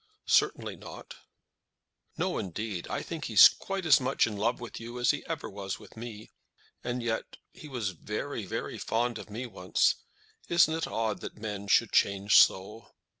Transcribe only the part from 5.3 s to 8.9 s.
he was with me. And yet, he was very, very